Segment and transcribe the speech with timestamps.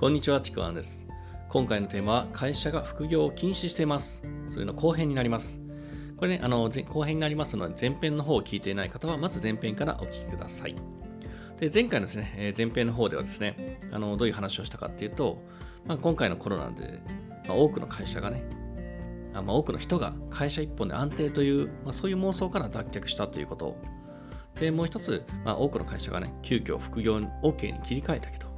[0.00, 1.06] こんにちは、ちくわんです。
[1.50, 4.22] 今回のテーマは、会社が副業を禁止しています。
[4.48, 5.60] それの後編になります。
[6.16, 10.74] これね、あの後編になりますので、前編の方を聞いていない方は、まず前編からお聞きください。
[11.58, 15.42] で前回のですね、え前編の方ではですね、あのどういう話をしたかっていうと、
[15.84, 17.02] まあ、今回のコロナで、
[17.46, 18.42] まあ、多くの会社がね、
[19.34, 23.76] あまあ、多くの人が会社一本で安定という、まあ、そういう妄想から脱却したということ
[24.58, 28.49] で、もう一つ、まあ、多くの会社がね、急遽副業 OK に切り替えたけど、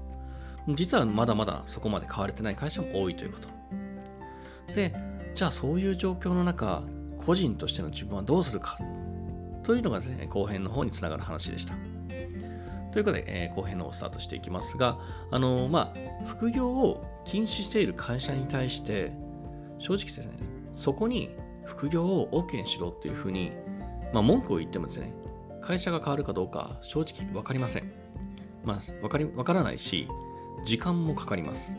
[0.68, 3.48] 実はまだまだそこまで変われてない会社も多いということ。
[4.74, 4.94] で、
[5.34, 6.82] じゃあそういう状況の中、
[7.24, 8.78] 個人としての自分はどうするか
[9.62, 11.74] というのがですね、後編の方につながる話でした。
[12.92, 14.98] ということで、えー後編の方をスタートしていきますが、
[15.30, 19.12] あのーまあ、副業を禁止している会社に対して、
[19.78, 20.28] 正直ですね、
[20.74, 21.30] そこに
[21.64, 23.52] 副業を OK にしろっていうふうに、
[24.12, 25.12] まあ、文句を言ってもですね、
[25.60, 27.90] 会社が変わるかどうか正直分かりません。
[28.64, 30.08] まあ、わかりわからないし、
[30.64, 31.74] 時間もかかります。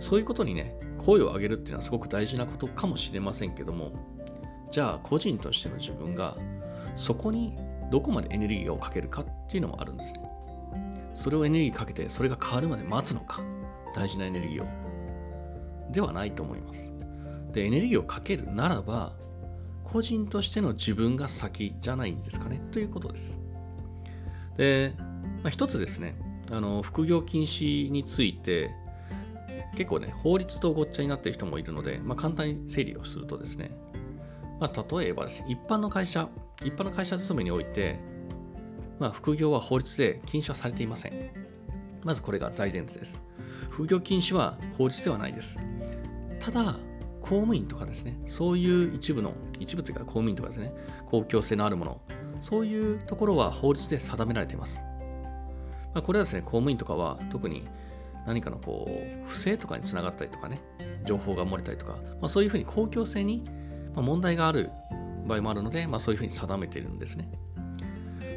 [0.00, 3.92] そういうことにね、声を上げるっていうのはすごく大事なことかもしれませんけども、
[4.70, 6.36] じゃあ個人としての自分が
[6.94, 7.56] そこに
[7.90, 10.20] どこまでエネルギーをかけるかっていうのもあるんですね。
[11.14, 13.42] それをエネルギーかけてそれが変わるまで待つのか、
[13.94, 14.90] 大事なエネルギーを。
[15.92, 16.90] ではないと思います。
[17.52, 19.12] で、エネルギーをかけるならば、
[19.84, 23.36] 個人としての自分が先じゃないんですかねということです。
[24.56, 24.94] で、
[25.42, 26.14] まあ、一つですね、
[26.50, 28.70] あの副業禁止について、
[29.76, 33.70] 結構ね、法律とごっちゃになっている人もいるので、まあ、簡単に整理をするとですね、
[34.58, 36.28] まあ、例えばですね、一般の会社、
[36.64, 37.98] 一般の会社勤めにおいて、
[38.98, 41.30] まあ、副業は法律で禁止はされていません。
[42.02, 43.20] まずこれが大前提です。
[43.70, 45.56] 副業禁止は法律ではないです。
[46.40, 46.76] ただ、
[47.20, 50.74] 公務員とかですね、そういう一部の、一部というか公務員とかですね、
[51.06, 52.00] 公共性のあるもの、
[52.40, 54.82] そういうところは法律で定められています。
[55.94, 57.66] まあ、これはですね、公務員とかは特に
[58.26, 60.60] 何かのこう不正とかにつながったりとかね、
[61.04, 63.44] 情報が漏れたりとか、まあ、そういうふうに公共性に
[63.94, 64.70] 問題がある
[65.26, 67.30] 場合もあるので、まあ、そういうふうに定めているんですね。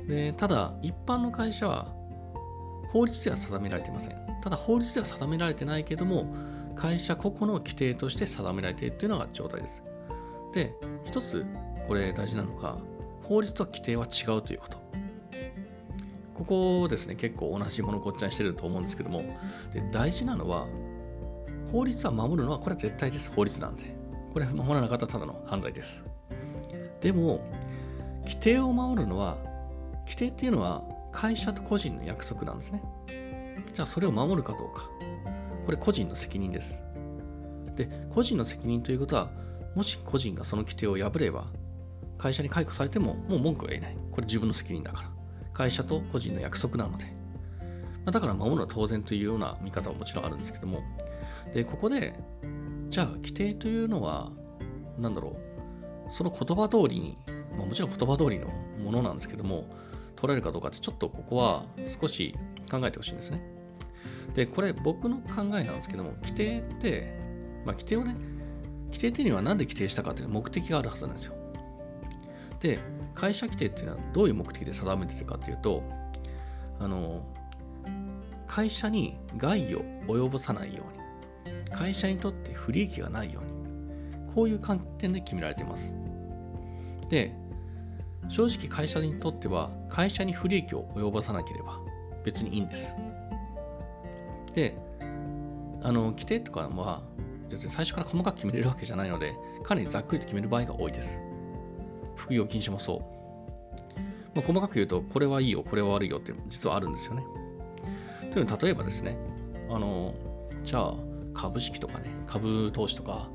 [0.08, 1.94] でただ、一般の会社は
[2.92, 4.16] 法律では定められていません。
[4.42, 6.26] ただ、法律では定められてないけども、
[6.76, 9.84] 会社個々の規定として定められているというのが状態です。
[10.54, 10.74] で、
[11.06, 11.46] 一つ
[11.88, 12.78] これ大事なのが、
[13.24, 14.78] 法律と規定は違うということ。
[16.34, 19.24] ここですね、結構同じものごっちゃにしてると思うんですけども、
[19.72, 20.68] で大事なのは、
[21.72, 23.32] 法律は守るのはこれは絶対です。
[23.32, 23.96] 法律なんで。
[24.34, 26.04] これ守らなかったらただの犯罪です。
[27.02, 27.42] でも、
[28.24, 29.38] 規定を守るのは、
[30.06, 32.82] 規定っていうのは会社と個人の約束なんですね。
[33.74, 34.90] じゃあそれを守るかどうか。
[35.66, 36.82] これ個人の責任です。
[37.76, 39.30] で、個人の責任ということは、
[39.76, 41.48] もし個人がその規定を破れば、
[42.18, 43.98] 会社に解雇されてももう文句は言えない。
[44.12, 45.23] これ自分の責任だから。
[45.54, 47.06] 会社と個人の約束なので。
[48.06, 50.82] まあ、だから守るのは当然というような見方はもちろんあるんですけども。
[51.54, 52.14] で、ここで、
[52.90, 54.32] じゃあ規定というのは、
[54.98, 55.38] なんだろ
[56.10, 57.18] う、その言葉通りに、
[57.58, 58.48] まあ、もちろん言葉通りの
[58.84, 59.66] ものなんですけども、
[60.16, 61.66] 取れるかどうかってちょっとここは
[62.00, 62.36] 少し
[62.70, 63.42] 考えてほしいんですね。
[64.34, 67.18] で、これ僕の考えなんですけども、規定って、
[67.66, 68.16] まあ規定をね、
[68.88, 71.36] 規定っていうのは何で規定したかっていう目的があるはずなんですよ。
[72.64, 72.80] で、
[73.14, 75.84] 会社規定っていうのはどういう目的で定めてるかっていうと、
[76.80, 77.22] あの、
[78.48, 80.84] 会社に害を及ぼさないよ
[81.46, 85.94] うに、会社にとって不利益がないように、こういう観点で決められています。
[87.10, 87.36] で、
[88.30, 91.82] 正直会社にとっては、会社に不利益を及ぼさなければ
[92.24, 92.96] 別にいいんです。
[94.54, 94.78] で、
[95.82, 97.02] あの、規定とかは、
[97.50, 101.20] 別に最初から細かく決めれるわけじゃないので、かなりざっくりと決める場合が多いです。
[102.16, 104.00] 副業禁止もそう。
[104.36, 107.24] まあ、細かく言うと、これはいいよ、これは悪いよって実はあるんですよね。
[108.32, 109.18] というのは、例えばですね、
[109.70, 110.14] あの、
[110.64, 110.96] じゃあ、
[111.34, 113.30] 株式とかね、株投資とか、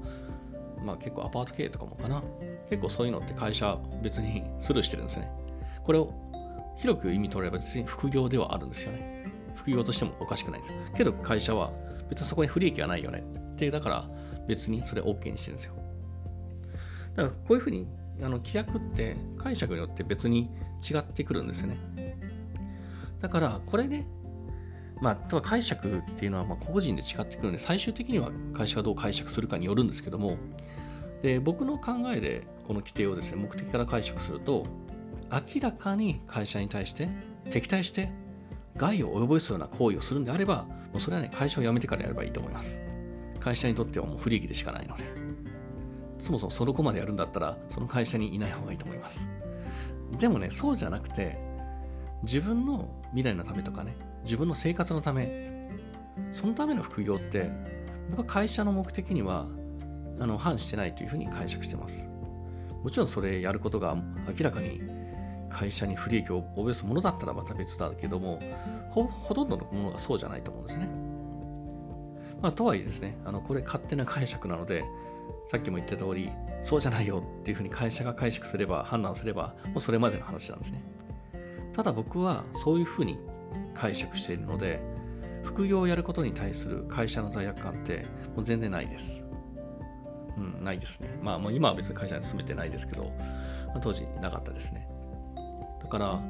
[0.82, 2.22] まあ結構アパート経営とかもかな。
[2.70, 5.30] 結構そういうのって会社別にスルーしてるんですね。
[5.84, 6.12] これを
[6.78, 9.24] 広く意味取れば別に副業ではあるんですよね。
[9.56, 10.74] 副業としてもおかしくないです。
[10.94, 11.72] けど会社は
[12.08, 13.24] 別にそこに不利益がないよね。
[13.52, 14.08] って、だから
[14.46, 15.74] 別にそれ OK にしてるんですよ。
[17.16, 17.86] だからこういうふうに
[18.22, 20.50] あの規約って解釈によって別に
[20.82, 21.76] 違ってくるんですよね。
[23.20, 24.06] だからこれね、
[25.00, 30.36] まあ、とは解釈っていうのはま個人で違ってくるので、最終的には会社がどう解釈するかによるんですけども、
[31.22, 34.66] で僕の考えでこの規定をですね、目的から解釈すると、
[35.30, 37.08] 明らかに会社に対して
[37.50, 38.10] 敵対して
[38.76, 42.78] 害を及ぼすような行為をするんであれば、もうそれはね、会社を辞めてからやればいいと思います。
[43.40, 45.27] 会社にとってはもう不利益でしかないので。
[46.18, 49.28] そもそもその子までやるんだったら、その会社にいない方がいいと思います。
[50.18, 51.38] でもね、そうじゃなくて、
[52.22, 55.58] 自分の未来のためとかね、自分の生活のため、
[56.32, 57.50] そのための副業って
[58.10, 59.46] 僕は会社の目的には
[60.20, 62.04] あの反してないというふうに解釈してます
[62.82, 64.80] もちろんそれやることが明らかに
[65.50, 68.38] 会社に不利益を及ぼすものだったらまた別だけども
[68.90, 71.08] ほほとんどのものがそうじゃないと思うんですね
[72.40, 74.84] まあ、とはいえですね、あのこれ勝手な解釈なので、
[75.46, 76.30] さっきも言った通り、
[76.62, 80.82] そうじゃないよっていうふうに会社が解釈すれば、判断すれば、もうそれまでの話なんですね。
[81.72, 83.18] ただ僕はそういうふうに
[83.74, 84.80] 解釈しているので、
[85.44, 88.04] 副業をやることに対する会社の罪悪感って
[88.34, 89.24] もう全然ないです。
[90.36, 91.08] うん、ないですね。
[91.22, 93.12] まあもう今は別に会社に勤めてないですけど、
[93.80, 94.88] 当時なかったですね。
[95.80, 96.20] だから、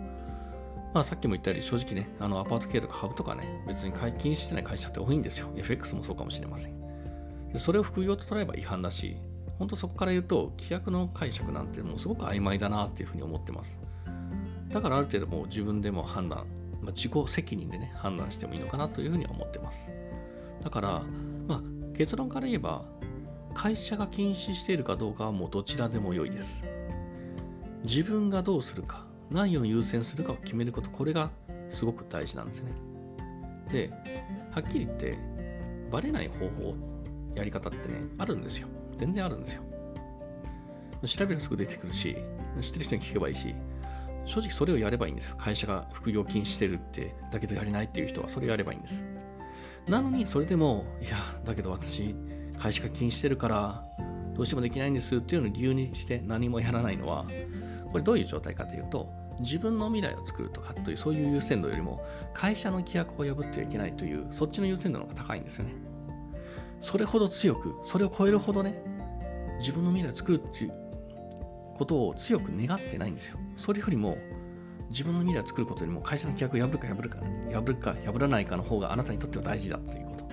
[0.95, 5.49] まあ、さっきも言ったように正直ね、あのアパート系とか株とかね、別に禁止してない会社って多いんですよ。
[5.57, 6.78] FX もそうかもしれません。
[7.57, 9.17] それを副業と捉えば違反だし、
[9.59, 13.79] 本当そこから言うと、規約の解釈なんてもうすごく曖昧だなっていうふうに思ってます。
[14.69, 16.47] だからある程度もう自分でも判断、
[16.83, 19.91] まあ、自己責任でね、判断してもいいのかなというふうには思ってます。
[20.63, 21.03] だから、
[21.47, 21.63] まあ、
[21.97, 22.85] 結論から言えば、
[23.55, 26.63] 会社が禁止しているかどうかはもうどちらでも良いです。
[27.83, 31.31] 自分がどうするか、何を優先するかを決めること、これが
[31.71, 32.73] すごく大事なんですね。
[33.71, 33.91] で、
[34.51, 35.19] はっきり言って、
[35.91, 36.75] バレない方法、
[37.39, 38.69] やり方ってね、あるんですよ。
[38.97, 39.63] 全然あるんですよ。
[41.07, 42.17] 調べるとすぐ出てくるし、
[42.61, 43.55] 知ってる人に聞けばいいし、
[44.25, 45.37] 正直それをやればいいんですよ。
[45.39, 49.05] 会社が副業禁止してるって、だけどやれないっていう人はそれをやればいいんです。
[49.89, 52.15] なのに、それでも、いや、だけど私、
[52.59, 53.85] 会社が禁止してるから、
[54.35, 57.25] どうしてもできないんですっていうのを理由にして何もやらないのは、
[57.91, 59.09] これどういう状態かというと、
[59.41, 62.05] 自分の未来を作るとかというそういう優先度よりも
[62.35, 65.75] 会社の規約を破ってはいけないというそっちの優先度の方が高いんですよね。
[66.81, 68.83] それほど強く、それを超えるほどね、
[69.59, 70.73] 自分の未来を作るっていう
[71.77, 73.39] ことを強く願ってないんですよ。
[73.57, 74.17] それよりも
[74.89, 77.19] 自分の未来を作ることよりも会社の規約を破るか破るか、
[77.53, 80.25] 破るか破らないかの方があなたにとっては大事だということ。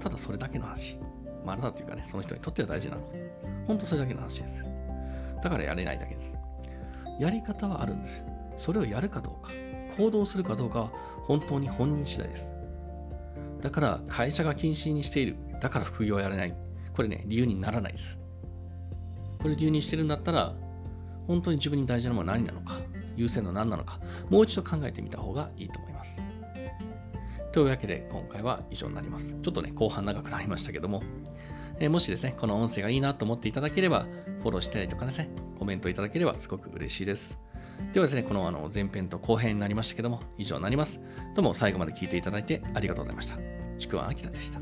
[0.00, 0.98] ただそれだけの話。
[1.44, 3.02] まあ、あなたというかね、その人にとっては大事なの。
[3.66, 4.64] 本当それだけの話です。
[5.42, 6.38] だからやれないだけです。
[7.20, 8.26] やり方はあるんですよ。
[8.56, 9.50] それをやるかどうか、
[9.96, 10.92] 行動するかどうかは
[11.24, 12.53] 本当に本人次第です。
[13.64, 15.36] だから会社が禁止にしている。
[15.58, 16.54] だから副業をやれない。
[16.92, 18.18] これね、理由にならないです。
[19.40, 20.52] これ理由にしてるんだったら、
[21.26, 22.74] 本当に自分に大事なものは何なのか、
[23.16, 26.20] 優先度は何なのか、もう一度考えてみた方がいいと思います。
[27.52, 29.34] というわけで今回は以上になります。
[29.42, 31.02] ちょっとね、後半長くなりましたけども、
[31.78, 34.06] えー、もしですね、この音声がいいなと思っていただければ、
[34.42, 37.38] フォローしたりとかですね、コメントいただければすごく嬉しいです。
[37.92, 41.00] ではですね、このあの前編と後編になりましたけども、以上になります。
[41.34, 43.38] どうも最後まで聞いていただいてありがとうございました。
[43.78, 44.60] ちくわあきらでした。